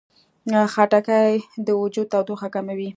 خټکی 0.73 1.29
د 1.65 1.67
وجود 1.81 2.07
تودوخه 2.11 2.47
کموي. 2.55 2.89